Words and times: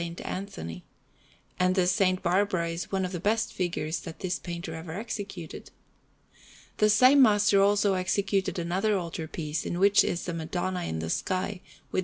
Anthony; 0.25 0.83
and 1.59 1.75
the 1.75 1.83
S. 1.83 2.01
Barbara 2.23 2.69
is 2.69 2.91
one 2.91 3.05
of 3.05 3.11
the 3.11 3.19
best 3.19 3.53
figures 3.53 3.99
that 3.99 4.21
this 4.21 4.39
painter 4.39 4.73
ever 4.73 4.93
executed. 4.93 5.69
The 6.77 6.89
same 6.89 7.21
master 7.21 7.61
also 7.61 7.93
executed 7.93 8.57
another 8.57 8.97
altar 8.97 9.27
piece, 9.27 9.63
in 9.63 9.77
which 9.77 10.03
is 10.03 10.27
a 10.27 10.33
Madonna 10.33 10.85
in 10.85 10.97
the 10.97 11.11
sky, 11.11 11.61
with 11.91 11.99
S. 11.99 11.99